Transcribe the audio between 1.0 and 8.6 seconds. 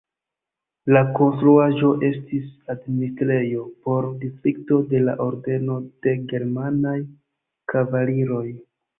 konstruaĵo estis administrejo por distrikto de la Ordeno de germanaj kavaliroj.